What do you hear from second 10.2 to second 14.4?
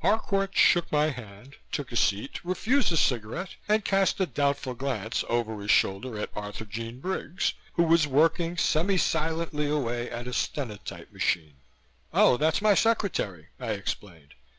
a stenotype machine. "Oh, that's my secretary," I explained.